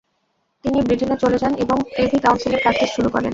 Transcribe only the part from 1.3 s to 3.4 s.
যান এবং প্রিভি কাউন্সিলে প্র্যাকটিস শুরু করেন।